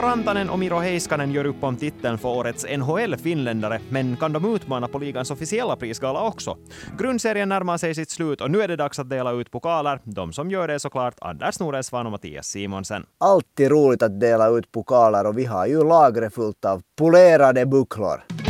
[0.00, 4.54] Mikko Rantanen och Miro Heiskanen gör upp om titeln för årets NHL-finländare, men kan de
[4.54, 6.56] utmana på ligans officiella prisgala också?
[6.98, 10.00] Grundserien närmar sig sitt slut och nu är det dags att dela ut pokaler.
[10.04, 13.06] De som gör det är såklart Anders Noresvan och Mattias Simonsen.
[13.18, 18.49] Alltid roligt att dela ut pokaler och vi har ju lagret fullt av polerade bucklor.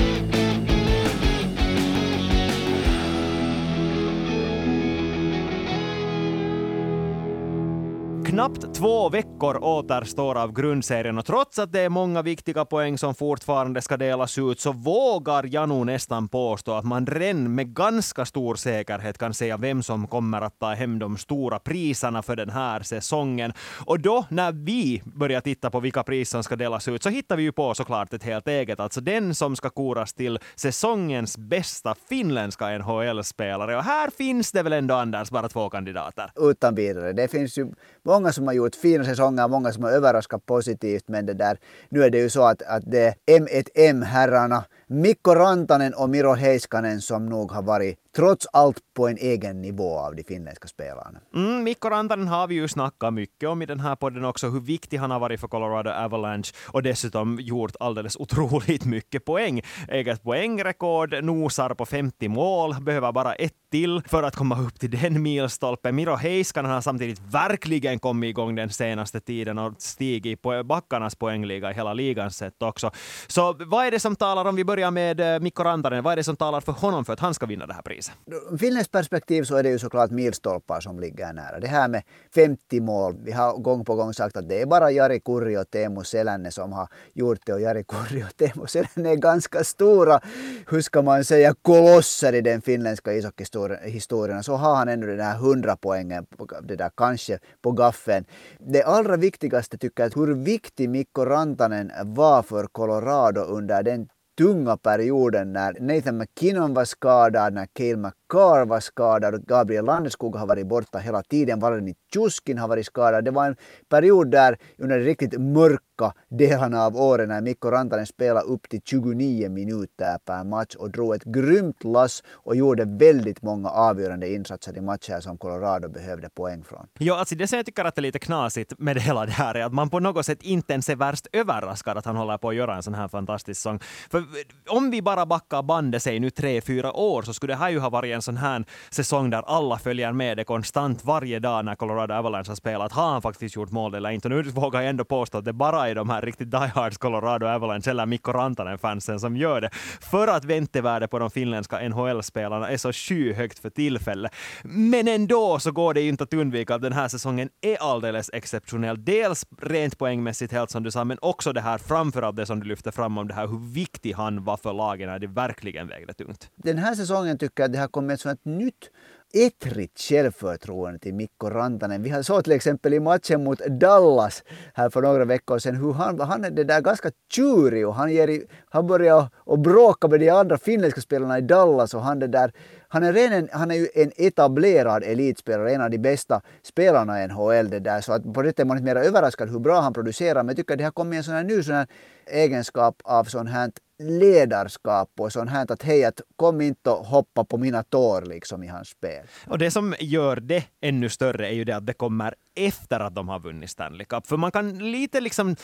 [8.31, 13.15] Knappt två veckor återstår av grundserien och trots att det är många viktiga poäng som
[13.15, 18.25] fortfarande ska delas ut så vågar jag nog nästan påstå att man redan med ganska
[18.25, 22.51] stor säkerhet kan säga vem som kommer att ta hem de stora priserna för den
[22.51, 23.53] här säsongen.
[23.87, 27.37] Och då när vi börjar titta på vilka pris som ska delas ut så hittar
[27.37, 31.95] vi ju på såklart ett helt eget, alltså den som ska koras till säsongens bästa
[32.09, 33.77] finländska NHL-spelare.
[33.77, 36.33] Och här finns det väl ändå Anders bara två kandidater?
[36.37, 37.13] Utan vidare.
[37.13, 37.67] Det finns ju
[38.03, 41.59] många Många som har gjort fina säsonger, många som har överraskat positivt, men det där,
[41.89, 47.01] nu är det ju så att, att det är M1M-herrarna Mikko Rantanen och Miro Heiskanen
[47.01, 51.21] som nog har varit trots allt på en egen nivå av de finländska spelarna.
[51.35, 54.61] Mm, Mikko Rantanen har vi ju snackat mycket om i den här podden också, hur
[54.61, 59.63] viktig han har varit för Colorado Avalanche och dessutom gjort alldeles otroligt mycket poäng.
[59.89, 64.91] Eget poängrekord, nosar på 50 mål, behöver bara ett till för att komma upp till
[64.91, 65.95] den milstolpen.
[65.95, 71.71] Miro Heiskanen har samtidigt verkligen kommit igång den senaste tiden och stigit på backarnas poängliga
[71.71, 72.91] i hela ligan sett också.
[73.27, 76.17] Så vad är det som talar, om vi börjar med eh, Mikko Rantanen, vad är
[76.17, 78.15] det som talar för honom för att han ska vinna det här priset?
[78.51, 81.61] Ur Finländskt perspektiv så är det ju såklart milstolpar som ligger nära.
[81.61, 82.03] Det här med
[82.35, 85.71] 50 mål, vi har gång på gång sagt att det är bara Jari Kurri och
[85.71, 90.21] Teemu Selänne som har gjort det och Jari Kurri och Teemu Selänne är ganska stora,
[90.69, 94.43] hur ska man säga, kolosser i den finländska ishockeyhistorien.
[94.43, 96.27] Så har han ännu den här 100 poängen,
[96.63, 98.25] det där kanske på gaffeln.
[98.59, 104.09] Det allra viktigaste tycker jag är hur viktig Mikko Rantanen var för Colorado under den
[104.41, 107.97] tunga perioden när Nathan McKinnon var skadad, när Cale
[108.31, 111.61] McCarr var skadad och Gabriel Landeskog har varit borta hela tiden.
[111.61, 113.25] Valentin Tjuskin har varit skadad.
[113.25, 113.57] Det var en
[113.89, 118.81] period där under de riktigt mörka delarna av året när Mikko Rantanen spelade upp till
[118.85, 124.79] 29 minuter per match och drog ett grymt lass och gjorde väldigt många avgörande insatser
[124.79, 126.87] i matcher som Colorado behövde poäng från.
[126.99, 129.55] Ja, alltså det som jag tycker att är lite knasigt med det hela det här
[129.55, 132.49] är att man på något sätt inte ens är värst överraskad att han håller på
[132.49, 133.81] att göra en sån här fantastisk sång.
[134.11, 134.25] För
[134.69, 137.79] om vi bara backar bandet sig nu tre, fyra år så skulle det här ju
[137.79, 141.65] ha varit en en sån här säsong där alla följer med det konstant varje dag
[141.65, 142.93] när Colorado Avalanche har spelat.
[142.93, 144.29] Har han faktiskt gjort mål eller inte?
[144.29, 147.47] Och nu vågar jag ändå påstå att det bara är de här riktigt diehards Colorado
[147.47, 149.71] Avalanche eller Mikko Rantanen-fansen som gör det.
[150.01, 154.33] För att väntevärdet på de finländska NHL-spelarna är så skyhögt för tillfället.
[154.65, 159.05] Men ändå så går det inte att undvika att den här säsongen är alldeles exceptionell.
[159.05, 162.67] Dels rent poängmässigt helt som du sa, men också det här framförallt det som du
[162.67, 166.15] lyfter fram om det här hur viktig han var för lagen när det verkligen vägde
[166.15, 166.51] tungt.
[166.57, 168.91] Den här säsongen tycker jag att det har kommit med ett nytt
[169.33, 172.03] ettrigt självförtroende till Mikko Rantanen.
[172.03, 174.43] Vi såg till exempel i matchen mot Dallas
[174.75, 178.13] här för några veckor sedan hur han, han är det där ganska tjurig och han,
[178.13, 182.27] ger, han börjar och bråka med de andra finländska spelarna i Dallas och han det
[182.27, 182.53] där
[182.93, 187.29] han är, redan, han är ju en etablerad elitspelare, en av de bästa spelarna i
[187.29, 187.71] NHL.
[187.71, 189.93] Det där, så att på det sättet är man inte mer överraskad hur bra han
[189.93, 190.43] producerar.
[190.43, 191.87] Men jag tycker att det har kommit en sån här ny sån här
[192.27, 197.45] egenskap av sån här ledarskap och sånt här att hej, att kom inte och hoppa
[197.45, 199.27] på mina tår liksom i hans spel.
[199.47, 203.15] Och det som gör det ännu större är ju det att det kommer efter att
[203.15, 204.27] de har vunnit Stanley Cup.
[204.27, 205.57] För man kan lite liksom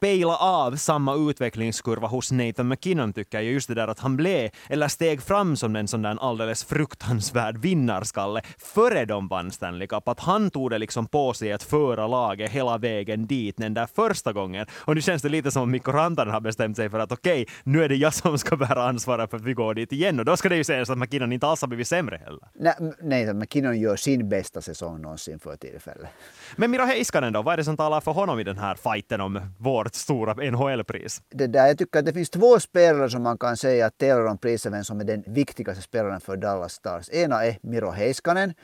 [0.00, 3.52] pejla av samma utvecklingskurva hos Nathan McKinnon tycker jag.
[3.52, 7.58] Just det där att han blev, eller steg fram som en sån där alldeles fruktansvärd
[7.58, 10.08] vinnarskalle före de vann Stanley Cup.
[10.08, 13.86] Att han tog det liksom på sig att föra laget hela vägen dit den där
[13.86, 14.66] första gången.
[14.74, 17.42] Och nu känns det lite som att Mikko Rantanen har bestämt sig för att okej,
[17.42, 20.18] okay, nu är det jag som ska bära ansvaret för att vi går dit igen.
[20.18, 22.48] Och då ska det ju sägas att McKinnon inte alls har blivit sämre heller.
[22.54, 26.08] Nej, nej McKinnon gör sin bästa säsong någonsin för tillfället.
[26.56, 29.20] Men Miro Heiskanen då, vad är det som talar för honom i den här fighten
[29.20, 31.22] om vårt stora NHL-pris?
[31.30, 34.38] Det där, jag tycker att det finns två spelare som man kan säga tävlar om
[34.38, 37.10] priset vem som är den viktigaste spelaren för Dallas Stars.
[37.10, 38.54] Ena är Miro Heiskanen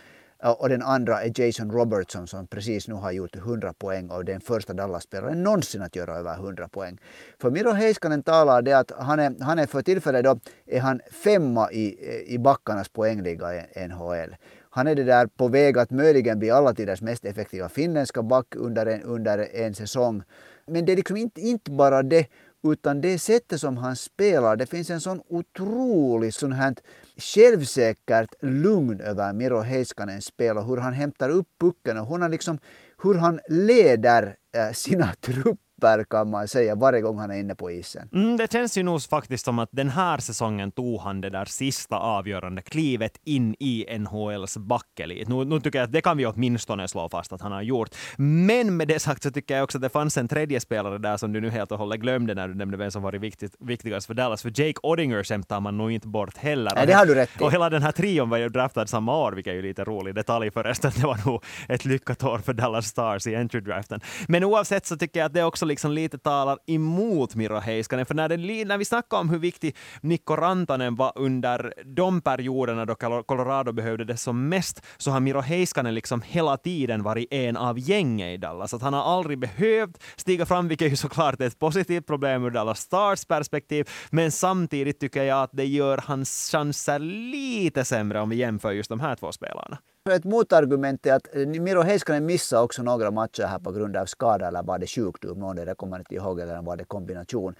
[0.42, 4.24] eh, och den andra är Jason Robertson som precis nu har gjort 100 poäng och
[4.24, 6.98] den första Dallas-spelaren någonsin att göra över 100 poäng.
[7.40, 11.00] För Miro Heiskanen talar det att han är, han är för tillfället då är han
[11.24, 14.36] femma i, eh, i backarnas poängliga i NHL.
[14.76, 18.46] Han är det där på väg att möjligen bli alla tiders mest effektiva finländska back
[18.56, 20.22] under en, under en säsong.
[20.66, 22.26] Men det är liksom inte, inte bara det,
[22.72, 24.56] utan det sättet som han spelar.
[24.56, 26.74] Det finns en sån otrolig sån här
[27.16, 32.30] självsäkert lugn över Miro Heiskanens spel och hur han hämtar upp pucken och hur han,
[32.30, 32.58] liksom,
[33.02, 37.54] hur han leder eh, sina trupper super kan man säga varje gång han är inne
[37.54, 38.08] på isen.
[38.12, 41.44] Mm, det känns ju nog faktiskt som att den här säsongen tog han det där
[41.44, 45.28] sista avgörande klivet in i NHLs backelit.
[45.28, 47.88] Nu, nu tycker jag att det kan vi åtminstone slå fast att han har gjort.
[48.16, 51.16] Men med det sagt så tycker jag också att det fanns en tredje spelare där
[51.16, 54.06] som du nu helt och hållet glömde när du nämnde vem som varit viktigt, viktigast
[54.06, 54.42] för Dallas.
[54.42, 56.72] För Jake Oddinger skämtar man nog inte bort heller.
[56.74, 57.44] Nej, det har du rätt i.
[57.44, 60.14] Och hela den här trion var ju draftad samma år, vilket är ju lite rolig
[60.14, 60.92] detalj förresten.
[60.96, 64.00] Det var nog ett lyckat år för Dallas Stars i entry-draften.
[64.28, 68.06] Men oavsett så tycker jag att det också liksom lite talar emot Miro Heiskanen.
[68.06, 72.84] För när, det, när vi snackar om hur viktig Mikko Rantanen var under de perioderna
[72.84, 77.56] då Colorado behövde det som mest, så har Miro Heiskanen liksom hela tiden varit en
[77.56, 78.74] av gänget i Dallas.
[78.74, 82.50] Att han har aldrig behövt stiga fram, vilket ju såklart är ett positivt problem ur
[82.50, 83.88] Dallas Stars perspektiv.
[84.10, 88.88] Men samtidigt tycker jag att det gör hans chanser lite sämre om vi jämför just
[88.88, 89.78] de här två spelarna.
[90.10, 94.06] Ett motargument är att eh, Miro Heiskanen missade också några matcher här på grund av
[94.06, 97.54] skada eller var det sjukdom, någon det kommer inte ihåg, eller var det kombination.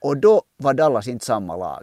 [0.00, 1.82] Och då var Dallas inte samma lag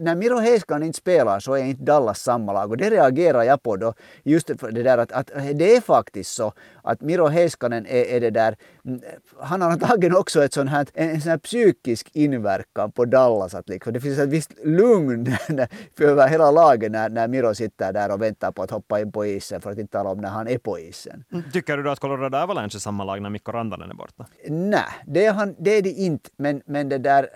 [0.00, 3.62] när Miro Heiskanen inte spelar så är inte Dallas samma lag och det reagerar jag
[3.62, 3.94] på då.
[4.22, 6.52] Just det där att, att det är faktiskt så
[6.82, 9.00] att Miro Heiskanen är, är det där, mm,
[9.40, 13.54] han har antagligen också ett sån här, en sån här psykisk inverkan på Dallas.
[13.54, 15.36] Att liksom, det finns ett visst lugn
[16.00, 19.26] över hela laget när, när Miro sitter där och väntar på att hoppa in på
[19.26, 21.24] isen för att inte tala om när han är på isen.
[21.32, 24.26] Mm, tycker du då att Colorado Avalanche är samma lag när Mikko Rantanen är borta?
[24.48, 27.28] Nej, det är, han, det är det inte, men, men det där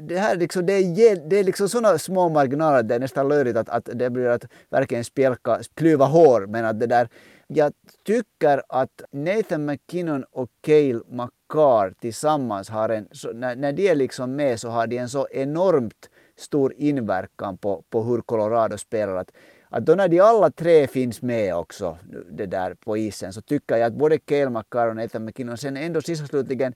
[0.00, 3.56] det här liksom, det är, det är liksom sådana små marginaler det är nästan löjligt
[3.56, 6.46] att, att det blir att verkligen spjälka, klyva hår.
[6.46, 7.08] Men att det där,
[7.46, 7.72] jag
[8.06, 13.94] tycker att Nathan McKinnon och Cale McCarr tillsammans har en, så, när, när de är
[13.94, 19.16] liksom med så har de en så enormt stor inverkan på, på hur Colorado spelar.
[19.16, 19.30] Att,
[19.68, 21.98] att då när de alla tre finns med också
[22.30, 25.76] det där på isen så tycker jag att både Cale McCarr och Nathan McKinnon sen
[25.76, 26.74] ändå sist och slutligen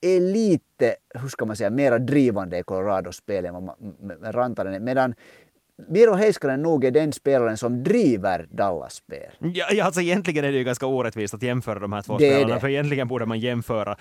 [0.00, 3.74] är lite, hur ska man säga, mera drivande i Colorado-spel än vad
[4.34, 5.14] Rantanen Medan
[5.88, 9.30] Miro Heiskanen nog är den spelaren som driver Dallas spel.
[9.38, 12.60] Ja, alltså egentligen är det ju ganska orättvist att jämföra de här två det spelarna,
[12.60, 13.96] för egentligen borde man jämföra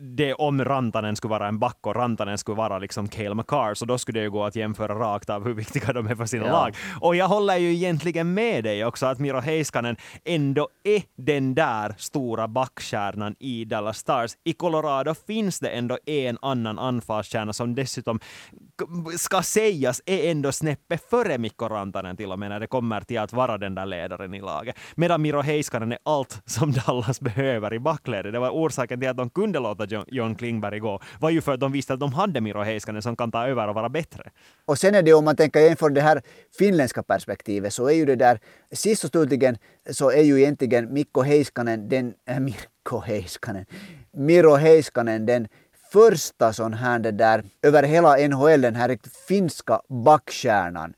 [0.00, 3.84] det om Rantanen skulle vara en back och Rantanen skulle vara liksom Cale McCarr, så
[3.84, 6.46] då skulle det ju gå att jämföra rakt av hur viktiga de är för sina
[6.46, 6.52] ja.
[6.52, 6.76] lag.
[7.00, 11.94] Och jag håller ju egentligen med dig också att Miro Heiskanen ändå är den där
[11.98, 14.32] stora backstjärnan i Dallas Stars.
[14.44, 18.20] I Colorado finns det ändå en annan anfallsstjärna som dessutom
[19.16, 23.18] ska sägas är ändå snäppet före Mikko Rantanen till och med när det kommer till
[23.18, 24.76] att vara den där ledaren i laget.
[24.96, 28.32] Medan Miro Heiskanen är allt som Dallas behöver i backledet.
[28.32, 31.60] Det var orsaken till att de kunde låta John Klingberg gå, var ju för att
[31.60, 34.30] de visste att de hade Miro Heiskanen som kan ta över och vara bättre.
[34.66, 36.22] Och sen är det om man tänker jämför det här
[36.58, 38.40] finländska perspektivet så är ju det där,
[38.72, 39.58] sist och slutligen
[39.90, 43.66] så är ju egentligen Mikko Heiskanen den, äh, Mikko Heiskanen,
[44.12, 45.48] Miro Heiskanen den
[45.92, 48.98] första sån här det där över hela NHL, den här
[49.28, 50.94] finska backstjärnan.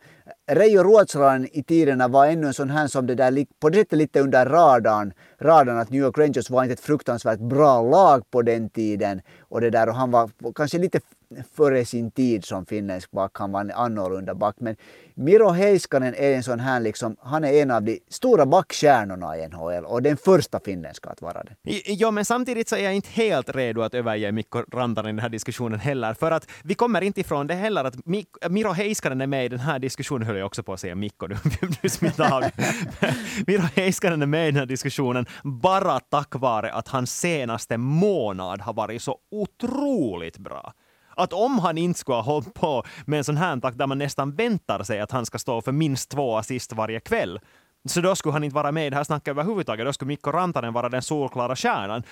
[0.51, 3.99] Reijo Ruotsalainen i tiderna var ännu en sån här som det där på det sättet
[3.99, 5.13] lite under radarn.
[5.39, 9.21] Radarn att New York Rangers var inte ett fruktansvärt bra lag på den tiden.
[9.41, 11.01] Och det där och han var kanske lite
[11.57, 13.31] före sin tid som finländsk back.
[13.35, 14.57] Han var en annorlunda back.
[14.59, 14.77] Men
[15.15, 19.49] Miro Heiskanen är en sån här, liksom, han är en av de stora backstjärnorna i
[19.49, 21.57] NHL och den första finländska att vara det.
[21.87, 25.23] Jo, men samtidigt så är jag inte helt redo att överge Mikko Rantanen i den
[25.23, 26.15] här diskussionen heller.
[26.15, 29.49] För att vi kommer inte ifrån det heller att Mik Miro Heiskanen är med i
[29.49, 31.37] den här diskussionen, höll jag också på att säga Mikko, nu,
[32.17, 32.43] du av.
[33.47, 38.61] Miro Heiskanen är med i den här diskussionen bara tack vare att hans senaste månad
[38.61, 40.73] har varit så otroligt bra
[41.23, 43.99] att om han inte skulle ha hållit på med en sån här takt där man
[43.99, 47.41] nästan väntar sig att han ska stå för minst två assist varje kväll,
[47.89, 49.87] så då skulle han inte vara med i det här snacket överhuvudtaget.
[49.87, 52.03] Då skulle Mikko Rantanen vara den solklara stjärnan.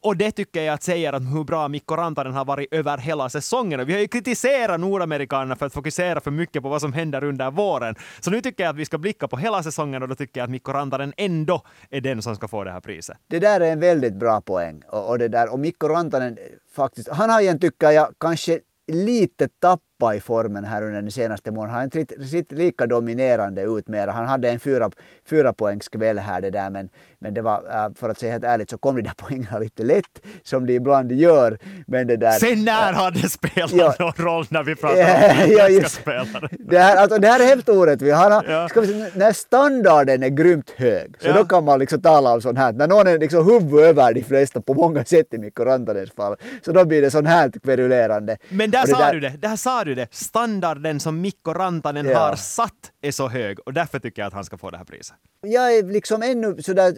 [0.00, 3.28] Och det tycker jag att säger att hur bra Mikko Rantanen har varit över hela
[3.28, 3.86] säsongen.
[3.86, 7.50] vi har ju kritiserat nordamerikanerna för att fokusera för mycket på vad som händer under
[7.50, 7.94] våren.
[8.20, 10.44] Så nu tycker jag att vi ska blicka på hela säsongen och då tycker jag
[10.44, 13.16] att Mikko Rantanen ändå är den som ska få det här priset.
[13.26, 14.82] Det där är en väldigt bra poäng.
[14.88, 16.44] Och, och det där, och Mikko Rantanen eh,
[16.76, 18.60] faktiskt, han har igen tycker jag kanske
[18.92, 21.70] lite tappat i formen här under den senaste månaden.
[21.70, 24.12] Han har inte sett lika dominerande ut mera.
[24.12, 24.90] Han hade en fyra,
[25.30, 26.88] fyra poängs kväll här det där men,
[27.18, 29.82] men det var, äh, för att säga helt ärligt så kom de där poängen lite
[29.82, 31.58] lätt som de ibland gör.
[31.86, 32.30] Men det där...
[32.30, 35.94] Sen när äh, har det spelat ja, någon roll när vi pratar om ja, just,
[35.94, 36.48] spelare?
[36.50, 38.16] Det här, alltså, det här är helt orättvist.
[38.16, 38.68] Han har, ja.
[38.68, 41.32] ska vi när standarden är grymt hög så ja.
[41.32, 42.72] då kan man liksom tala om sånt här.
[42.72, 46.36] När någon är liksom huvud över de flesta på många sätt i Mikko Rantanens fall
[46.64, 48.36] så då blir det sånt här kverulerande.
[48.48, 49.12] Men där sa där...
[49.12, 49.32] du det.
[49.38, 50.14] Där sa du det?
[50.14, 52.18] Standarden som Mikko Rantanen Ja.
[52.18, 54.84] har satt är så hög och därför tycker jag att han ska få det här
[54.84, 55.16] priset.
[55.40, 56.94] jag är liksom ännu sådär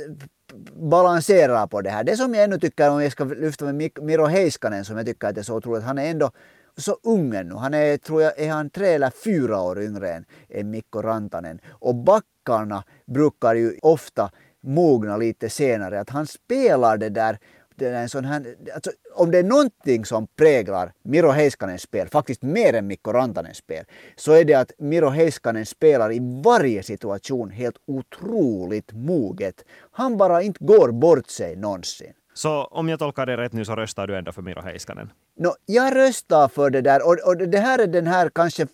[0.91, 2.05] balanserar på det här.
[2.05, 5.07] Det som jag ännu tycker om jag ska lyfta med Mik- Miro Heiskanen som jag
[5.07, 5.85] tycker att är så otroligt.
[5.85, 6.31] Han är ändå
[6.77, 7.55] så ung ännu.
[7.55, 11.61] Han är, tror jag, är han tre eller fyra år yngre än, än Mikko Rantanen.
[11.71, 14.31] Och backarna brukar ju ofta
[14.63, 16.01] mogna lite senare.
[16.01, 17.39] Att han spelar det där
[17.79, 22.09] det är en sån här, alltså, om det är någonting som präglar Miro Heiskanens spel,
[22.09, 23.85] faktiskt mer än Mikko Rantanens spel,
[24.17, 29.65] så är det att Miro Heiskanen spelar i varje situation helt otroligt moget.
[29.91, 32.13] Han bara inte går bort sig någonsin.
[32.35, 35.13] Så om jag tolkar det rätt nu så röstar du ändå för Miro Heiskanen.
[35.39, 38.67] No, jag röstar för det där och, och det här är den här kanske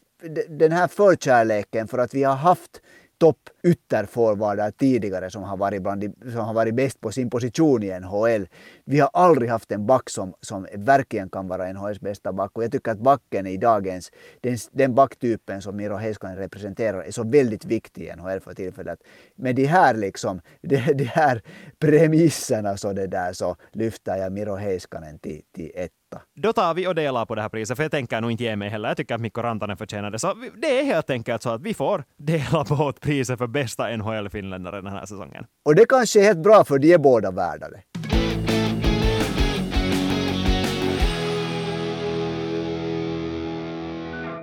[0.49, 2.81] den här förkärleken för att vi har haft
[3.25, 7.83] topp ytterforwardar tidigare som har, varit bland de, som har varit bäst på sin position
[7.83, 8.47] i NHL.
[8.85, 12.65] Vi har aldrig haft en back som, som verkligen kan vara NHLs bästa back och
[12.65, 17.25] jag tycker att backen i dagens, den, den backtypen som Miro Heiskanen representerar är så
[17.25, 18.99] väldigt viktig i NHL för tillfället.
[19.37, 21.43] Med de här liksom, de, de här
[21.79, 25.71] premisserna så det där så lyfter jag Miro Heiskanen till, till
[26.15, 26.25] detta.
[26.35, 28.57] Då tar vi och delar på det här priset, för jag tänker nog inte ge
[28.57, 28.89] mig heller.
[28.89, 30.19] Jag tycker att Mikko Rantanen förtjänar det.
[30.19, 34.81] Så det är helt enkelt så att vi får dela på priset för bästa NHL-finländare
[34.81, 35.45] den här säsongen.
[35.65, 38.04] Och det kanske är helt bra för de är båda värda det.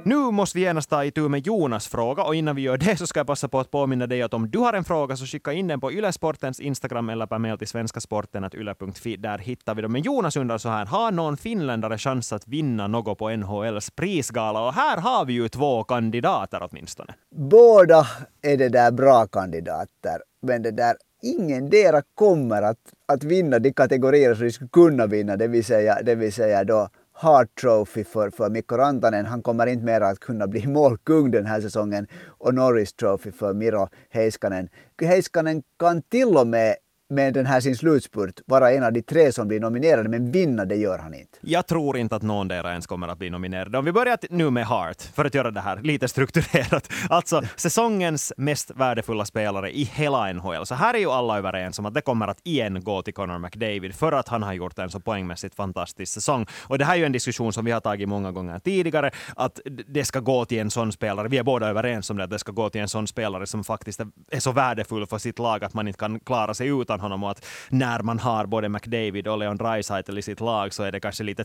[0.04, 3.08] Nu måste vi genast ta itu med Jonas fråga och innan vi gör det så
[3.08, 5.54] ska jag passa på att påminna dig att om du har en fråga så skicka
[5.54, 9.18] in den på Ylesportens Instagram eller per mail till svenskasporten.yle.fi.
[9.18, 9.92] Där hittar vi dem.
[9.92, 14.68] Men Jonas undrar så här, har någon finländare chans att vinna något på NHLs prisgala?
[14.68, 17.14] Och här har vi ju två kandidater åtminstone.
[17.36, 18.08] Båda
[18.42, 23.74] är det där bra kandidater, men det där ingen dera kommer att, att vinna de
[23.74, 26.90] kategorier som de skulle kunna vinna, det vill säga, det vill säga då
[27.22, 29.26] Hart Trophy för, för Mikko Rantanen.
[29.26, 32.08] Han kommer inte mer att kunna bli målkung den här säsongen.
[32.28, 34.70] Och Norris Trophy för Miro Heiskanen.
[35.02, 36.76] Heiskanen kan till och med
[37.12, 40.66] med den här sin slutspurt vara en av de tre som blir nominerade, men vinna
[40.66, 41.38] det gör han inte.
[41.42, 43.76] Jag tror inte att någon där ens kommer att bli nominerad.
[43.76, 46.90] Om vi börjar nu med Hart, för att göra det här lite strukturerat.
[47.10, 50.66] Alltså säsongens mest värdefulla spelare i hela NHL.
[50.66, 53.40] Så här är ju alla överens om att det kommer att igen gå till Connor
[53.40, 56.46] McDavid för att han har gjort en så poängmässigt fantastisk säsong.
[56.68, 59.60] Och det här är ju en diskussion som vi har tagit många gånger tidigare, att
[59.88, 61.28] det ska gå till en sån spelare.
[61.28, 63.64] Vi är båda överens om det, att det ska gå till en sån spelare som
[63.64, 64.02] faktiskt
[64.32, 67.32] är så värdefull för sitt lag att man inte kan klara sig utan honom och
[67.32, 71.00] att när man har både McDavid och Leon Draisaitl i sitt lag så är det
[71.00, 71.44] kanske lite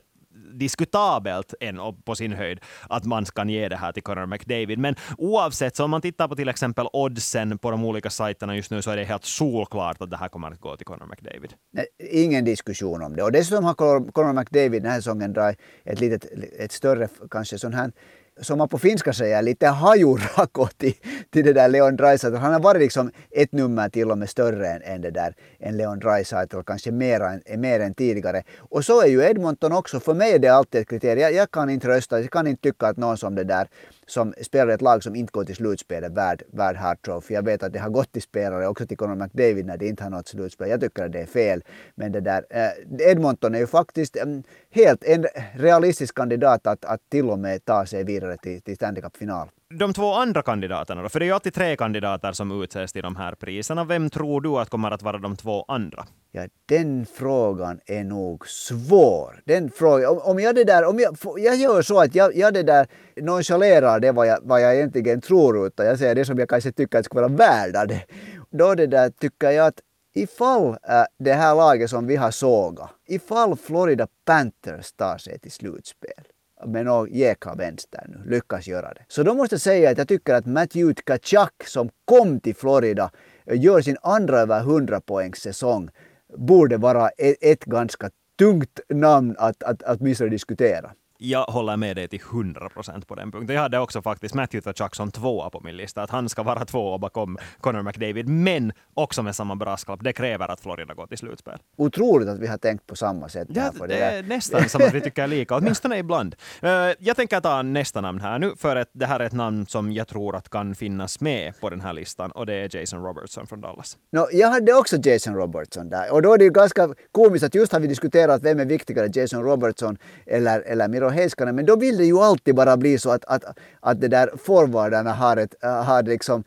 [0.52, 4.78] diskutabelt än på sin höjd att man kan ge det här till Connor McDavid.
[4.78, 8.70] Men oavsett, så om man tittar på till exempel oddsen på de olika sajterna just
[8.70, 11.54] nu så är det helt solklart att det här kommer att gå till Connor McDavid.
[11.72, 13.22] Nej, Ingen diskussion om det.
[13.22, 13.75] Och dessutom har
[14.12, 16.25] Conor McDavid den här säsongen dragit ett, litet,
[16.58, 17.92] ett större, kanske sån här
[18.40, 20.94] som man på finska säger, lite hajurako till,
[21.30, 22.36] till det där Leon Draisaitl.
[22.36, 25.76] Han har varit liksom ett nummer till och med större än, än det där, än
[25.76, 28.42] Leon Draisaitl, kanske mer än, mer än tidigare.
[28.58, 30.00] Och så är ju Edmonton också.
[30.00, 31.20] För mig är det alltid ett kriterium.
[31.20, 33.68] Jag, jag kan inte rösta, jag kan inte tycka att någon som det där
[34.06, 37.34] som spelar i ett lag som inte går till slutspelet värd, värd Hart Trophy.
[37.34, 40.02] Jag vet att det har gått till spelare, också till Conor McDavid när de inte
[40.02, 40.68] har nått slutspel.
[40.68, 41.62] Jag tycker att det är fel.
[41.94, 44.25] Men det där, eh, Edmonton är ju faktiskt eh,
[44.70, 49.02] helt en realistisk kandidat att, att till och med ta sig vidare till, till Stanley
[49.02, 49.48] Cup-final.
[49.75, 53.02] De två andra kandidaterna då, för det är ju alltid tre kandidater som utses till
[53.02, 53.85] de här priserna.
[53.85, 56.06] Vem tror du att kommer att vara de två andra?
[56.32, 59.42] Ja, den frågan är nog svår.
[59.44, 62.54] Den frågan, om, om jag det där, om jag, jag gör så att jag, jag
[62.54, 66.38] det där nonchalerar det vad jag, vad jag egentligen tror utan jag säger det som
[66.38, 68.04] jag kanske tycker att ska vara värda det.
[68.50, 69.80] Då det där tycker jag att
[70.14, 75.52] ifall äh, det här laget som vi har sågat, ifall Florida Panthers tar sig till
[75.52, 76.25] slutspel
[76.64, 79.04] med någon jäkla vänster nu, lyckas göra det.
[79.08, 83.10] Så då måste jag säga att jag tycker att Matthew Kachak som kom till Florida
[83.46, 85.90] eh, gör sin andra över 100 poängs säsong
[86.36, 90.90] borde vara ett, ett ganska tungt namn att, att, att åtminstone diskutera.
[91.18, 93.54] Jag håller med dig till 100 procent på den punkten.
[93.56, 96.02] Jag hade också faktiskt Matthew Tkachuk som tvåa på min lista.
[96.02, 100.00] Att han ska vara tvåa bakom Connor McDavid, men också med samma brasklapp.
[100.04, 101.58] Det kräver att Florida går till slutspel.
[101.76, 103.49] Otroligt att vi har tänkt på samma sätt.
[103.50, 106.37] Ja, här det är nästan som att vi tycker lika, åtminstone ibland.
[106.62, 109.66] Eh, Jag tänker ta nästa namn här nu, för att det här är ett namn
[109.66, 113.02] som jag tror att kan finnas med på den här listan och det är Jason
[113.02, 113.99] Robertson från Dallas.
[114.12, 117.54] No, jag hade också Jason Robertson där och då är det ju ganska komiskt att
[117.54, 121.76] just har vi diskuterat vem är viktigare, Jason Robertson eller, eller Miro Heiskanen, men då
[121.76, 123.44] vill det ju alltid bara bli så att, att,
[123.80, 126.44] att det där forwardarna har, ett, äh, har liksom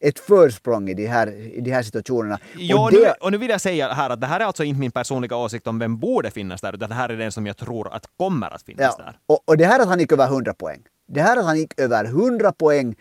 [0.00, 2.38] ett försprång i de här, i de här situationerna.
[2.56, 2.98] Jo, och, det...
[2.98, 5.36] det, och nu vill jag säga här att det här är alltså inte min personliga
[5.36, 8.06] åsikt om vem borde finnas där, utan det här är den som jag tror att
[8.16, 9.18] kommer att finnas ja, där.
[9.26, 10.82] och, och det här att han gick över 100 poäng.
[11.08, 12.96] Det här att han gick över 100 poäng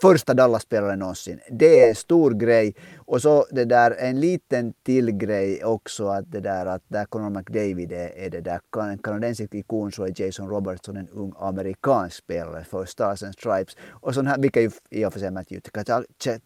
[0.00, 1.40] första Dallas-spelaren någonsin.
[1.50, 2.74] Det är en stor grej.
[3.06, 7.30] Och så det där en liten till grej också att det där att där Conor
[7.30, 12.16] McDavid är, är det där en kanadensisk ikon så är Jason Robertson en ung amerikansk
[12.16, 13.76] spelare för Stars and Stripes.
[13.90, 15.70] Och sån här, vilka ju i och för sig Matthew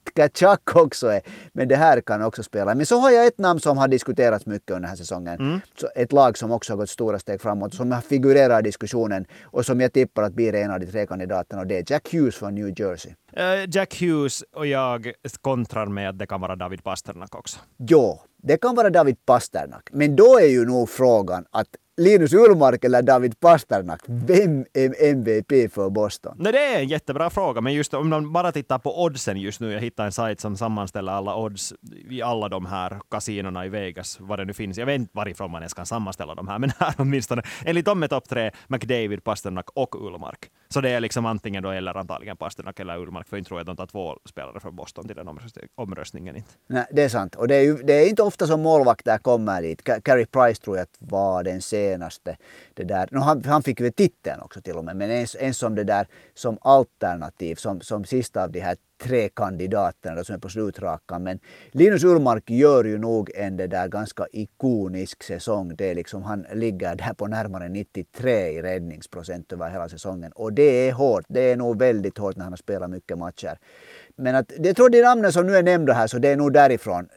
[0.04, 1.20] Tkachuk också är.
[1.52, 2.74] Men det här kan också spela.
[2.74, 5.40] Men så har jag ett namn som har diskuterats mycket under den här säsongen.
[5.40, 5.60] Mm.
[5.94, 7.74] Ett lag som också har gått stora steg framåt.
[7.74, 11.06] Som har figurerat i diskussionen och som jag tippar att blir en av de tre
[11.06, 13.12] kandidaterna och det är Jack Hughes från New Jersey.
[13.36, 17.58] Uh, Jack Hughes och jag kontrar med att det kan vara David Pasternak också.
[17.78, 19.88] Jo, det kan vara David Pasternak.
[19.92, 25.72] Men då är ju nog frågan att Linus Ullmark eller David Pasternak, vem är MVP
[25.72, 26.36] för Boston?
[26.38, 29.60] Nej, det är en jättebra fråga, men just om man bara tittar på oddsen just
[29.60, 31.74] nu, jag hittade en sajt som sammanställer alla odds
[32.10, 34.78] i alla de här kasinorna i Vegas, vad det nu finns.
[34.78, 37.42] Jag vet inte varifrån man ens kan sammanställa de här, men här åtminstone.
[37.64, 40.50] Enligt dem är topp tre McDavid, Pasternak och Ullmark.
[40.68, 43.62] Så det är liksom antingen då eller antagligen Pasternak eller Ullmark, för inte tror jag
[43.70, 45.28] att de tar två spelare från Boston till den
[45.74, 46.36] omröstningen.
[46.36, 46.50] Inte.
[46.66, 47.34] Nej, det är sant.
[47.34, 49.84] Och det är, ju, det är inte ofta som målvakter kommer dit.
[50.04, 52.36] Carey Price tror jag var den senaste.
[52.74, 53.08] Det där.
[53.12, 55.84] No, han, han fick ju titeln också till och med, men en, en som det
[55.84, 61.22] där som alternativ, som, som sista av de här tre kandidaterna som är på slutrakan.
[61.22, 61.38] Men
[61.70, 65.76] Linus Ullmark gör ju nog en det där ganska ikonisk säsong.
[65.76, 70.32] Det är liksom, han ligger där på närmare 93 i räddningsprocent över hela säsongen.
[70.32, 71.24] Och det är hårt.
[71.28, 73.58] Det är nog väldigt hårt när han har spelat mycket matcher.
[74.16, 76.52] Men att, jag tror de namnen som nu är nämnda här så det är nog
[76.52, 77.08] därifrån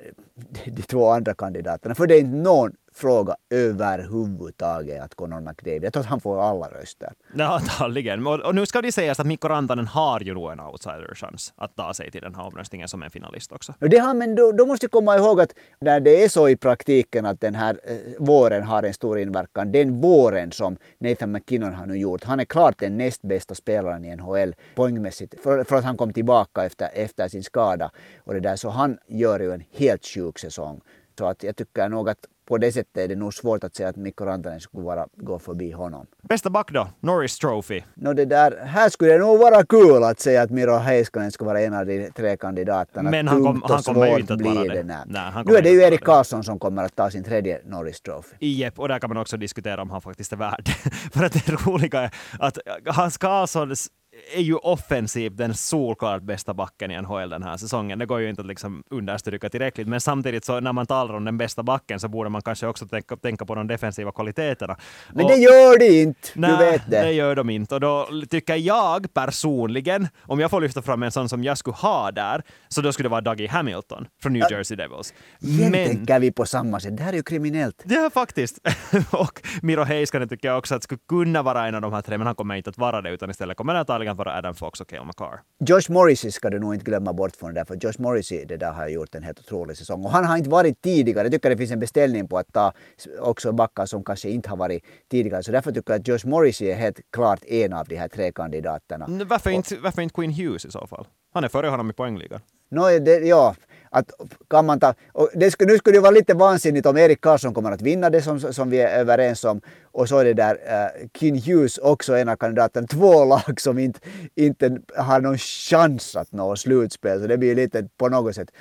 [0.65, 1.95] de två andra kandidaterna.
[1.95, 5.83] För det är inte någon fråga överhuvudtaget att Conor McDavid.
[5.83, 7.13] Jag tror att han får alla röster.
[7.33, 8.27] Ja, antagligen.
[8.27, 11.75] Och, och nu ska det sägas att Mikko Rantanen har ju nog en outsider-chans att
[11.75, 13.73] ta sig till den här omröstningen som en finalist också.
[13.79, 16.55] Det har, men då, då måste du komma ihåg att när det är så i
[16.55, 21.73] praktiken att den här eh, våren har en stor inverkan, den våren som Nathan McKinnon
[21.73, 25.75] har nu gjort, han är klart den näst bästa spelaren i NHL poängmässigt för, för
[25.75, 27.91] att han kom tillbaka efter, efter sin skada.
[28.17, 30.81] Och det där, så han gör ju en helt sjuk säsong.
[31.19, 33.89] Så att jag tycker nog att på det sättet är det nog svårt att säga
[33.89, 36.07] att Mikko Rantanen skulle vara, gå förbi honom.
[36.21, 36.87] Bästa back då?
[36.99, 37.81] Norris Trophy?
[37.95, 41.47] No, det där, här skulle det nog vara kul att säga att Miro Heiskanen skulle
[41.47, 43.11] vara en av de tre kandidaterna.
[43.11, 44.83] Men han, kom, han kommer ju inte att vara det.
[44.83, 48.01] det Nej, nu är det ju Erik Karlsson som kommer att ta sin tredje Norris
[48.01, 48.35] Trophy.
[48.39, 50.69] Jep, och där kan man också diskutera om han faktiskt är värd.
[51.13, 53.89] För att det roliga är att Hans Karlssons
[54.35, 57.99] är ju offensivt den solklart bästa backen i NHL den här säsongen.
[57.99, 61.25] Det går ju inte att liksom understryka tillräckligt, men samtidigt så när man talar om
[61.25, 64.77] den bästa backen så borde man kanske också tänka, tänka på de defensiva kvaliteterna.
[65.13, 67.01] Men och, det gör det inte, nej, du vet det.
[67.01, 67.75] det gör de inte.
[67.75, 71.75] Och då tycker jag personligen, om jag får lyfta fram en sån som jag skulle
[71.75, 75.13] ha där, så då skulle det vara Dougie Hamilton från New Jersey Devils.
[75.39, 76.97] Igen men, tänker vi på samma sätt.
[76.97, 77.83] Det här är ju kriminellt.
[77.85, 78.59] Ja, faktiskt.
[79.11, 82.17] och Miro Heiskanen tycker jag också att skulle kunna vara en av de här tre,
[82.17, 84.81] men han kommer inte att vara det, utan istället kommer det antagligen vara Adam Fox
[84.81, 85.41] och Cale McCarr.
[85.59, 88.57] Josh Morrissey ska du nog inte glömma bort från det där, för Josh Morrissey det
[88.57, 90.05] där har gjort en helt otrolig säsong.
[90.05, 91.25] Och han har inte varit tidigare.
[91.25, 92.73] Jag tycker det finns en beställning på att ta
[93.19, 95.43] också backar som kanske inte har varit tidigare.
[95.43, 98.31] Så därför tycker jag att Josh Morrissey är helt klart en av de här tre
[98.31, 99.05] kandidaterna.
[99.25, 101.07] Varför, och, inte, varför inte Quinn Hughes i så fall?
[101.33, 102.41] Han är före honom i poängligan.
[102.71, 103.55] No, det, ja,
[103.89, 104.11] att
[104.49, 107.53] kan man ta, och det skulle, nu skulle det vara lite vansinnigt om Erik Karlsson
[107.53, 109.61] kommer att vinna det som, som vi är överens om.
[109.91, 112.87] Och så är det där eh, uh, Kin Hughes också en av kandidaterna.
[112.87, 113.99] Två lag som inte,
[114.35, 117.21] inte har någon chans att nå slutspel.
[117.21, 118.51] Så det blir lite på något sätt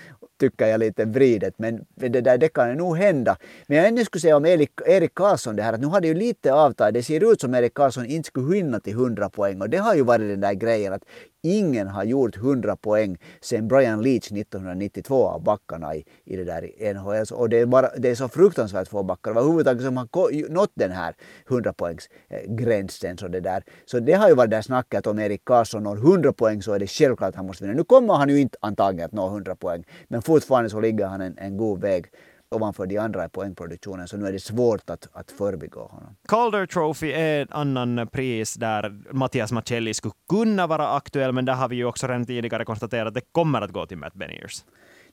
[0.40, 1.54] tycker jag lite vridet.
[1.56, 3.36] Men det, där, det kan nog hända.
[3.66, 6.08] Men jag ändå skulle säga om Erik, Erik Karlsson det här att nu har det
[6.08, 6.94] ju lite avtagit.
[6.94, 9.94] Det ser ut som Erik Karlsson inte skulle hinna till 100 poäng och det har
[9.94, 11.02] ju varit den där grejen att
[11.42, 16.94] ingen har gjort 100 poäng sen Brian Leach 1992 av backarna i, i det där
[16.94, 17.24] NHL.
[17.32, 20.90] Och det är, bara, det är så fruktansvärt få backar överhuvudtaget som har nått den
[20.90, 21.14] här
[21.50, 23.18] 100 poängs eh, gränsen.
[23.18, 23.62] Så det, där.
[23.86, 26.72] så det har ju varit det där snacket om Erik Karlsson når 100 poäng så
[26.72, 27.76] är det självklart att han måste vinna.
[27.76, 31.20] Nu kommer han ju inte antagligen att nå 100 poäng men fortfarande så ligger han
[31.20, 32.06] en, en god väg
[32.50, 36.16] ovanför de andra i poängproduktionen, så nu är det svårt att, att förbigå honom.
[36.28, 41.54] Calder Trophy är en annan pris där Mattias Macelli skulle kunna vara aktuell, men där
[41.54, 44.64] har vi ju också redan tidigare konstaterat att det kommer att gå till Matt Beniers.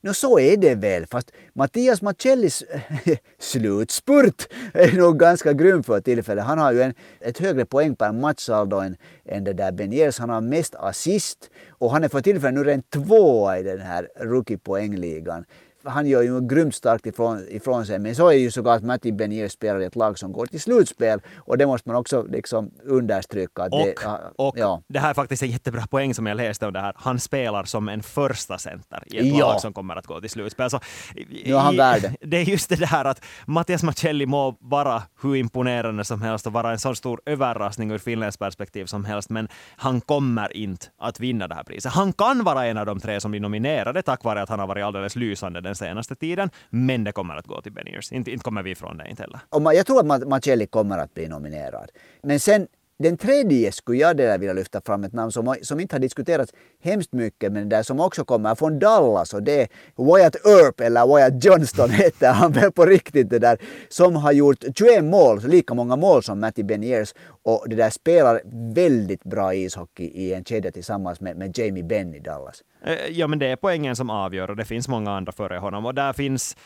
[0.02, 2.64] Nå så är det väl, fast Mattias Macellis
[3.40, 6.46] slutspurt är nog ganska grym för tillfället.
[6.46, 10.20] Han har ju en, ett högre poäng per matchsaldo än, än det där Beniers.
[10.20, 14.10] Han har mest assist och han är för tillfället nu redan tvåa i den här
[14.20, 15.46] rookie-poängligan
[15.86, 18.00] han gör ju grymt starkt ifrån, ifrån sig.
[18.00, 21.22] Men så är ju såklart Matti Benier spelar i ett lag som går till slutspel
[21.36, 23.64] och det måste man också liksom understryka.
[23.64, 23.96] och, det,
[24.36, 24.82] och ja.
[24.88, 26.94] det här är faktiskt en jättebra poäng som jag läste om det här.
[26.96, 29.52] Han spelar som en första center i ett ja.
[29.52, 30.70] lag som kommer att gå till slutspel.
[30.70, 30.80] Så,
[31.16, 32.38] nu är han värd det.
[32.38, 36.72] Är just det där att Mattias Macelli må vara hur imponerande som helst och vara
[36.72, 41.48] en så stor överraskning ur finländskt perspektiv som helst, men han kommer inte att vinna
[41.48, 41.92] det här priset.
[41.92, 44.68] Han kan vara en av de tre som blir nominerade tack vare att han har
[44.68, 48.12] varit alldeles lysande den senaste tiden, men det kommer att gå till Beniers.
[48.12, 49.40] Inte, inte kommer vi ifrån det inte heller.
[49.50, 51.92] Och jag tror att Macelli kommer att bli nominerad.
[52.22, 55.96] Men sen den tredje skulle jag där vilja lyfta fram ett namn som, som inte
[55.96, 60.36] har diskuterats hemskt mycket men där som också kommer från Dallas och det är Wyatt
[60.46, 63.58] Earp eller Wyatt Johnston heter han väl på riktigt det där
[63.90, 68.42] som har gjort 21 mål, lika många mål som Matty Beniers och det där spelar
[68.74, 72.64] väldigt bra ishockey i en kedja tillsammans med, med Jamie Benn i Dallas.
[72.86, 75.86] Eh, ja, men det är poängen som avgör och det finns många andra före honom.
[75.86, 76.58] Och där finns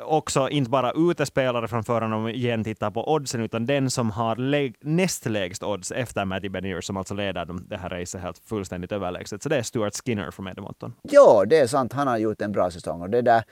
[0.00, 4.36] också inte bara utespelare framför honom igen tittar på oddsen, utan den som har
[4.86, 9.42] näst lägst odds efter Matty Benier, som alltså leder det här racet helt fullständigt överlägset.
[9.42, 10.94] Så det är Stuart Skinner från Edmonton.
[11.02, 11.92] Ja, det är sant.
[11.92, 13.42] Han har gjort en bra säsong och det där,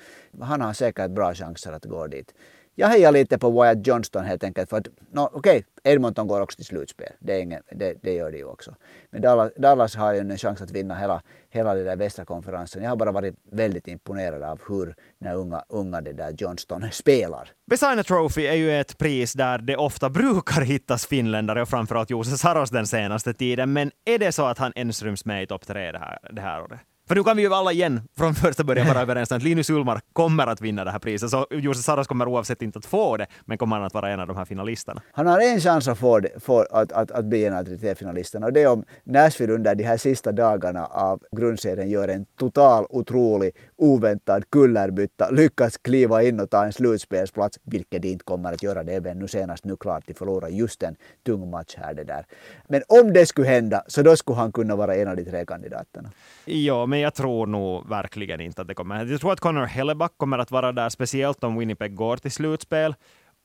[0.40, 2.34] han har säkert bra chanser att gå dit
[2.78, 4.70] jag hejar lite på Wyatt Johnston helt enkelt.
[4.70, 5.62] För att, no, okej, okay,
[5.92, 7.08] Edmonton går också till slutspel.
[7.18, 8.74] Det, är ingen, det, det gör det ju också.
[9.10, 12.82] Men Dallas, Dallas har ju en chans att vinna hela, hela den där västra konferensen.
[12.82, 17.48] Jag har bara varit väldigt imponerad av hur den unga, unga det där Johnston spelar.
[17.70, 22.38] Besigner Trophy är ju ett pris där det ofta brukar hittas finländare och framförallt Jose
[22.38, 23.72] Saros den senaste tiden.
[23.72, 26.40] Men är det så att han ens ryms med i topp tre det här, det
[26.40, 26.80] här året?
[27.08, 29.70] För nu kan vi ju alla igen från första början vara överens om att Linus
[29.70, 31.30] Ullmark kommer att vinna det här priset.
[31.30, 34.20] Så Jose Saros kommer oavsett inte att få det, men kommer han att vara en
[34.20, 35.02] av de här finalisterna.
[35.12, 37.78] Han har en chans att, få det, få, att, att, att bli en av de
[37.78, 42.08] tre finalisterna och det är om Nashville under de här sista dagarna av grundserien gör
[42.08, 48.24] en total, otrolig, oväntad kullerbytta, lyckas kliva in och ta en slutspelsplats, vilket de inte
[48.24, 48.82] kommer att göra.
[48.82, 52.04] Det är väl nu senast nu klart de förlorar just en tung match här det
[52.04, 52.26] där.
[52.68, 55.46] Men om det skulle hända så då skulle han kunna vara en av de tre
[55.46, 56.10] kandidaterna.
[56.44, 59.06] Ja, men jag tror nog verkligen inte att det kommer.
[59.06, 62.94] Jag tror att Connor Helleback kommer att vara där, speciellt om Winnipeg går till slutspel.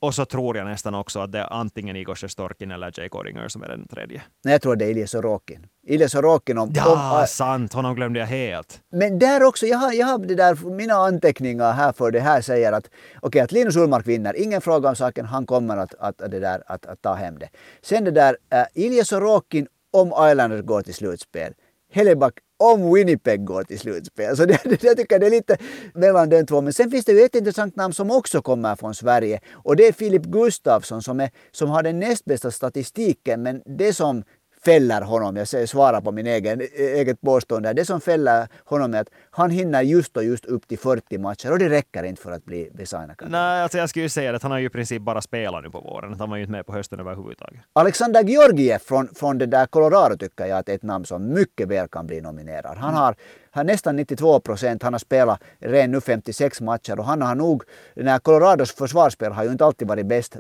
[0.02, 3.48] Och så tror jag nästan också att det är antingen Igor Sjestörkin eller Jake Odinger
[3.48, 4.22] som är den tredje.
[4.44, 5.66] Nej, jag tror det är Ilja Sorokin.
[5.88, 6.72] Ilja Sorokin om...
[6.76, 7.74] Ja, om, sant!
[7.74, 8.82] Honom glömde jag helt.
[8.92, 12.42] Men där också, jag har, jag har det där, mina anteckningar här för det här
[12.42, 15.94] säger att okej, okay, att Linus Ullmark vinner, ingen fråga om saken, han kommer att,
[16.00, 17.50] att, det där, att, att ta hem det.
[17.82, 21.54] Sen det där, uh, Ilja Sorokin om Islanders går till slutspel.
[21.92, 24.38] Helleback om Winnipeg går till slutspel.
[24.38, 25.58] Så det, det, jag tycker det är lite
[25.94, 26.62] mellan de två.
[26.62, 29.40] Men sen finns det ju ett intressant namn som också kommer från Sverige.
[29.52, 33.44] Och det är Filip Gustafsson som, är, som har den näst bästa statistiken.
[33.44, 34.24] Men det som
[34.66, 39.10] fäller honom, jag svarar på min egen, eget påstående, det som fäller honom är att
[39.32, 42.46] han hinner just och just upp till 40 matcher och det räcker inte för att
[42.46, 43.16] bli designad.
[43.28, 45.70] Nej, alltså jag skulle ju säga att han har ju i princip bara spelat nu
[45.70, 47.62] på våren, han var ju inte med på hösten överhuvudtaget.
[47.74, 51.68] Alexander Georgiev från, från det där Colorado tycker jag att är ett namn som mycket
[51.68, 52.78] väl kan bli nominerad.
[52.78, 53.16] Han har
[53.52, 54.84] har nästan 92 procent.
[54.84, 57.64] Han har spelat redan nu 56 matcher och han har nog,
[57.96, 60.36] när Colorados försvarsspel har ju inte alltid varit bäst,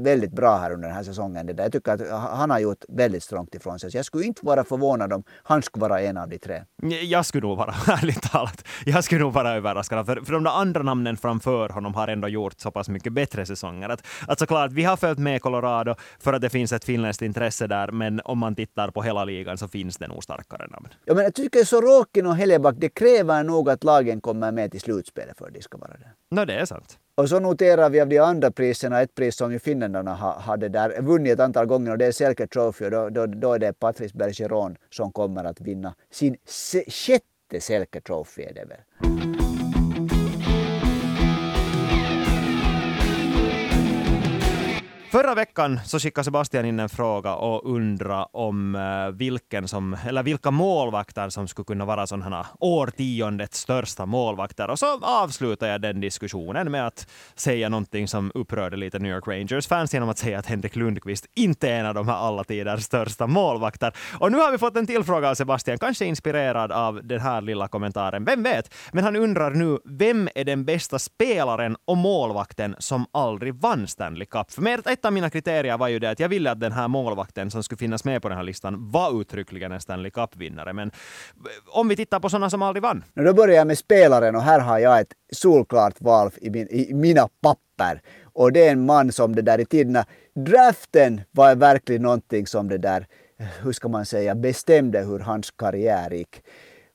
[0.00, 1.46] väldigt bra här under den här säsongen.
[1.46, 1.62] Det där.
[1.64, 3.90] Jag tycker att han har gjort väldigt strångt ifrån sig.
[3.90, 6.62] Så jag skulle inte vara förvånad om han skulle vara en av de tre.
[7.02, 10.06] Jag skulle nog vara, ärligt talat, jag skulle nog vara överraskad.
[10.06, 13.46] För, för de där andra namnen framför honom har ändå gjort så pass mycket bättre
[13.46, 13.88] säsonger.
[13.88, 17.66] Att, att såklart, vi har följt med Colorado för att det finns ett finländskt intresse
[17.66, 20.88] där, men om man tittar på hela ligan så finns det nog starkare namn.
[21.04, 24.80] Ja, men jag tycker Sorokin och Helleback, det kräver nog att lagen kommer med till
[24.80, 26.12] slutspelet för att de ska vara där.
[26.30, 26.98] No, det är sant.
[27.14, 30.56] Och så noterar vi av de andra priserna ett pris som ju finländarna har, har
[30.56, 33.58] där, vunnit ett antal gånger och det är Selke Trophy och då, då, då är
[33.58, 36.36] det Patrice Bergeron som kommer att vinna sin
[36.88, 39.31] sjätte Selke Trophy är det väl.
[45.12, 50.22] Förra veckan så skickade Sebastian in en fråga och undrade om eh, vilken som, eller
[50.22, 54.70] vilka målvakter som skulle kunna vara sådana årtiondets största målvakter.
[54.70, 59.28] Och så avslutade jag den diskussionen med att säga någonting som upprörde lite New York
[59.28, 62.82] Rangers-fans genom att säga att Henrik Lundqvist inte är en av de här alla tiders
[62.82, 63.92] största målvakter.
[64.20, 67.40] Och nu har vi fått en till fråga av Sebastian, kanske inspirerad av den här
[67.40, 68.24] lilla kommentaren.
[68.24, 68.74] Vem vet?
[68.92, 74.26] Men han undrar nu, vem är den bästa spelaren och målvakten som aldrig vann Stanley
[74.26, 74.52] Cup?
[74.52, 76.88] För mer ett av mina kriterier var ju det att jag ville att den här
[76.88, 80.72] målvakten som skulle finnas med på den här listan var uttryckligen en Stanley Cup-vinnare.
[80.72, 83.04] Men eh, om vi tittar på sådana som aldrig vann.
[83.14, 86.94] Då börjar jag med spelaren och här har jag ett solklart val i, min, i
[86.94, 88.02] mina papper.
[88.34, 92.68] Och det är en man som det där i tiderna, draften var verkligen någonting som
[92.68, 93.06] det där,
[93.62, 96.42] hur ska man säga, bestämde hur hans karriär gick.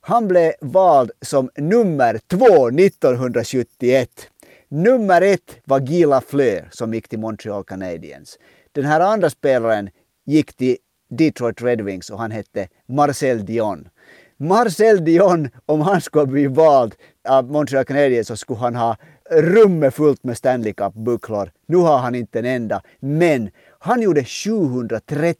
[0.00, 4.30] Han blev vald som nummer två 1971.
[4.70, 8.38] Nummer ett var Gila Fleur som gick till Montreal Canadiens.
[8.72, 9.90] Den här andra spelaren
[10.26, 10.76] gick till
[11.10, 13.88] Detroit Red Wings och han hette Marcel Dion.
[14.36, 16.94] Marcel Dion, om han skulle bli vald
[17.28, 18.96] av Montreal Canadiens så skulle han ha
[19.30, 21.50] rummet fullt med Stanley Cup-bucklor.
[21.66, 25.38] Nu har han inte en enda, men han gjorde 731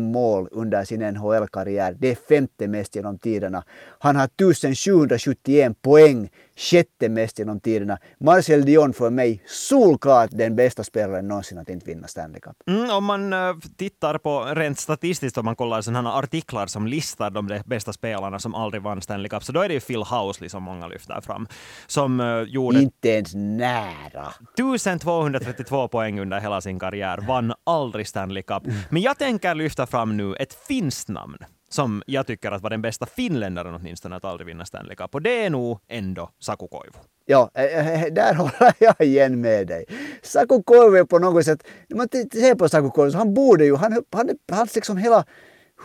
[0.00, 1.96] mål under sin NHL-karriär.
[1.98, 3.64] Det är femte mest genom tiderna.
[3.98, 7.98] Han har 1771 poäng, sjätte mest genom tiderna.
[8.20, 12.56] Marcel Dion för mig solklart den bästa spelaren någonsin att inte vinna Stanley Cup.
[12.66, 17.30] Mm, om man uh, tittar på rent statistiskt, om man kollar sådana artiklar som listar
[17.30, 20.48] de bästa spelarna som aldrig vann Stanley Cup, så då är det ju Phil Housley
[20.48, 21.48] som många lyfter fram.
[21.86, 22.82] Som uh, gjorde...
[22.82, 24.32] Inte ens nära.
[24.54, 28.62] 1232 poäng under hela sin karriär, vann aldrig Stanley Cup.
[28.90, 31.36] Men jag tänker lyfta fram nu ett finskt namn
[31.76, 35.14] som jag tycker att var den bästa finländaren åtminstone att aldrig vinna Stanley Cup.
[35.14, 36.98] Och det är nog ändå Saku Koivu.
[37.26, 39.84] Ja, eh, eh, eh, där håller jag igen med dig.
[40.22, 43.64] Saku Koivu är på något sätt, när man ser på Saku Koivu så han borde
[43.64, 45.24] ju, han, han, han liksom hela,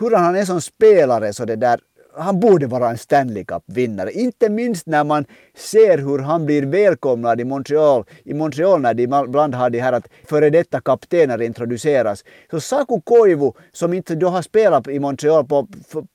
[0.00, 1.80] hur han är som spelare så det där
[2.16, 4.12] han borde vara en Stanley Cup-vinnare.
[4.12, 5.24] Inte minst när man
[5.56, 9.92] ser hur han blir välkomnad i Montreal, i Montreal när de ibland har det här
[9.92, 12.24] att före detta kaptener introduceras.
[12.50, 15.68] Så Saku Koivu, som inte då har spelat i Montreal på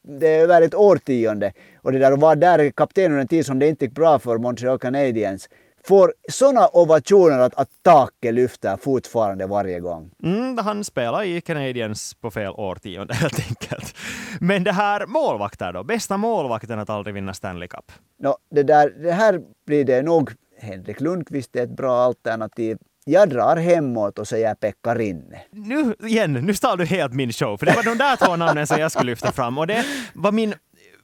[0.07, 3.59] det är över ett årtionde och det där var där kapten under en tid som
[3.59, 5.49] det inte gick bra för Montreal Canadiens
[5.87, 10.11] får sådana ovationer att, att taket lyfter fortfarande varje gång.
[10.23, 13.95] Mm, han spelar i Canadiens på fel årtionde helt enkelt.
[14.39, 15.83] Men det här målvakter då?
[15.83, 17.91] Bästa målvakten att aldrig vinna Stanley Cup?
[18.19, 20.31] No, det, där, det här blir det nog.
[20.59, 22.77] Henrik Lundqvist är ett bra alternativ.
[23.05, 25.41] Jag drar hemåt och säger Pekka Rinne.
[25.51, 27.57] Nu igen, nu stal du helt min show.
[27.57, 29.57] För det var de där två namnen som jag skulle lyfta fram.
[29.57, 30.53] Och det var min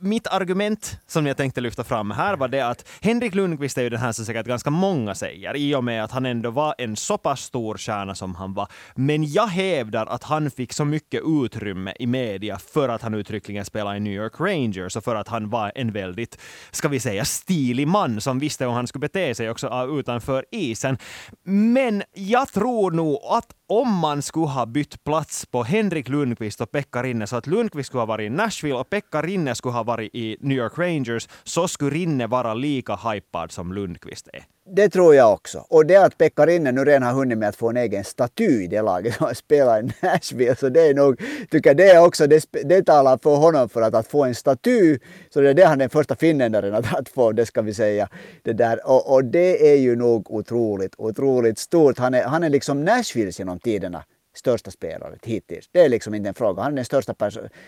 [0.04, 3.90] mitt argument som jag tänkte lyfta fram här var det att Henrik Lundqvist är ju
[3.90, 6.96] den här som säkert ganska många säger, i och med att han ändå var en
[6.96, 8.68] så pass stor stjärna som han var.
[8.96, 13.66] Men jag hävdar att han fick så mycket utrymme i media för att han uttryckligen
[13.66, 16.38] spelade i New York Rangers och för att han var en väldigt,
[16.72, 20.46] ska vi säga, stilig man som visste hur han skulle bete sig också ah, utanför
[20.52, 20.98] isen.
[21.44, 26.72] Men jag tror nog att om man skulle ha bytt plats på Henrik Lundqvist och
[26.72, 29.84] Pekka Rinne så att Lundqvist skulle ha varit i Nashville och Pekka Rinne skulle ha
[29.84, 34.44] varit i New York Rangers så skulle Rinne vara lika hypad som Lundqvist är.
[34.76, 35.66] Det tror jag också.
[35.70, 38.64] Och det att Pekka Rinne nu redan har hunnit med att få en egen staty
[38.64, 42.28] i det laget som spelar i Nashville, så det är nog, tycker det är också,
[42.28, 45.66] det, det talar för honom för att, att få en staty, så det är det
[45.66, 48.10] han är den första finländaren att, att få, det ska vi säga.
[48.42, 48.88] Det där.
[48.88, 51.98] Och, och det är ju nog otroligt, otroligt stort.
[51.98, 55.70] Han är, han är liksom Nashvilles genom tiderna största spelare hittills.
[55.72, 56.62] Det är liksom inte en fråga.
[56.62, 57.16] Han är den största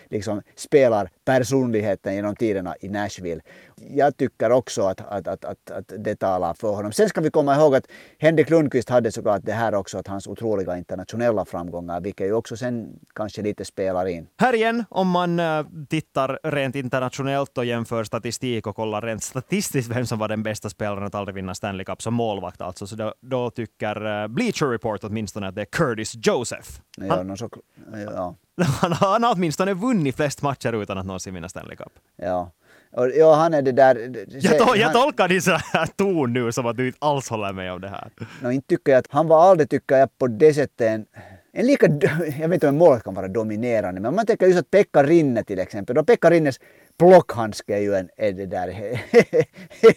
[0.08, 3.40] liksom, spelarpersonligheten genom tiderna i Nashville.
[3.76, 6.92] Jag tycker också att, att, att, att, att det talar för honom.
[6.92, 7.86] Sen ska vi komma ihåg att
[8.18, 12.56] Henrik Lundqvist hade såklart det här också, att hans otroliga internationella framgångar, vilket ju också
[12.56, 14.26] sen kanske lite spelar in.
[14.38, 19.90] Här igen, om man eh, tittar rent internationellt och jämför statistik och kollar rent statistiskt
[19.90, 22.96] vem som var den bästa spelaren att aldrig vinna Stanley Cup som målvakt alltså, så
[22.96, 26.55] då, då tycker eh, Bleacher Report åtminstone att det är Curtis Joseph.
[27.08, 27.50] Han, ja, så,
[28.06, 28.36] ja.
[28.80, 31.92] han, han har åtminstone vunnit flest matcher utan att någonsin vinna Stanley Cup.
[32.16, 32.52] Ja.
[32.92, 34.26] Och, ja, han är det där...
[34.28, 35.40] Jag, to, jag tolkar din
[35.96, 38.10] ton nu som att du inte alls håller med om det här.
[38.42, 41.06] No, inte tycker jag att han var aldrig, tycker jag, på det sättet en,
[41.52, 41.86] en lika...
[42.40, 44.70] Jag vet inte om en mål kan vara dominerande, men om man tänker just att
[44.70, 46.60] Pekka Rinne till exempel, då Pekka Rinnes
[46.98, 48.68] plockhandske är ju en, är det där,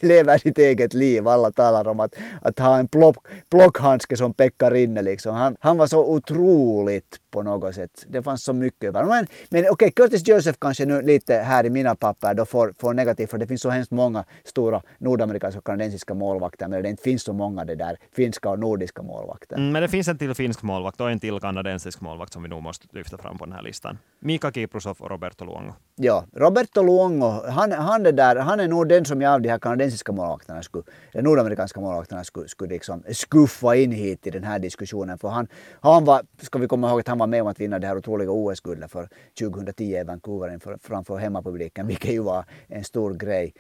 [0.06, 1.28] lever sitt eget liv.
[1.28, 5.36] Alla talar om att, att ha en plock, plockhandske som Pekka Rinne liksom.
[5.36, 8.06] Han, han var så otroligt på något sätt.
[8.08, 8.94] Det fanns så mycket.
[8.94, 12.74] Men, men okej, okay, Curtis Joseph kanske nu lite här i mina papper då får,
[12.80, 16.90] får negativt för det finns så hemskt många stora nordamerikanska och kanadensiska målvakter men det
[16.90, 19.58] inte finns så många det där finska och nordiska målvakter.
[19.58, 22.50] Mm, men det finns en till finsk målvakt och en till kanadensisk målvakt som vi
[22.50, 23.98] nog måste lyfta fram på den här listan.
[24.20, 25.74] Mika Kiprusov och Roberto Luongo.
[25.96, 29.50] Ja, Roberto Luongo, han, han, det där, han är nog den som jag av de
[29.50, 34.44] här kanadensiska målvakterna, skulle, de nordamerikanska målvakterna skulle, skulle liksom skuffa in hit i den
[34.44, 35.18] här diskussionen.
[35.18, 35.48] För han,
[35.82, 37.98] han var, ska vi komma ihåg att han var med om att vinna det här
[37.98, 43.54] otroliga OS-guldet för 2010 i Vancouver framför hemmapubliken, vilket ju var en stor grej.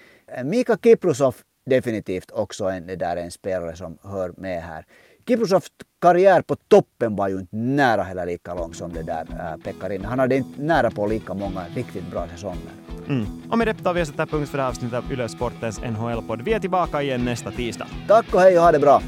[0.44, 4.86] Mika Kiprusov definitivt också en, där en spelare som hör med här.
[5.28, 5.68] Kiprusovs
[6.02, 9.90] karriär på toppen var ju inte nära heller lika lång som det där äh, Pekka
[9.90, 10.08] Rinne.
[10.08, 12.72] Han hade inte nära på lika många riktigt bra säsonger.
[13.08, 13.26] Mm.
[13.52, 16.42] Och med det tar vi sätter punkt för det här avsnittet av Yle Sportens NHL-podd.
[16.42, 17.88] Vi är tillbaka igen nästa tisdag.
[18.08, 19.02] Tack och hej och ha det bra!